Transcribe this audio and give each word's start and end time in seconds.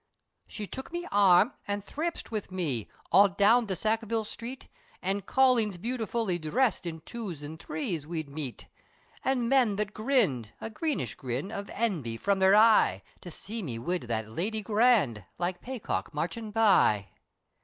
She 0.47 0.65
took 0.65 0.91
me 0.91 1.05
arm, 1.11 1.53
an' 1.67 1.81
thrapsed 1.81 2.31
wid 2.31 2.51
me, 2.51 2.89
All 3.11 3.29
down 3.29 3.67
be 3.67 3.75
Sackville 3.75 4.23
Sthreet, 4.23 4.67
An' 5.03 5.21
colleens 5.21 5.77
beautifully 5.77 6.39
dhressed, 6.39 6.87
In 6.87 7.01
two's 7.01 7.43
and 7.43 7.59
three's, 7.61 8.07
we 8.07 8.23
meet, 8.23 8.67
An' 9.23 9.47
men 9.47 9.75
that 9.75 9.93
grinned, 9.93 10.53
a 10.59 10.71
greenish 10.71 11.13
grin, 11.13 11.51
Of 11.51 11.69
envy 11.69 12.17
from 12.17 12.39
their 12.39 12.55
eye, 12.55 13.03
To 13.21 13.29
see 13.29 13.61
me 13.61 13.77
wid 13.77 14.07
that 14.09 14.27
lady 14.27 14.63
grand, 14.63 15.23
Like 15.37 15.61
paycock 15.61 16.15
marchin' 16.15 16.49
by. 16.49 17.09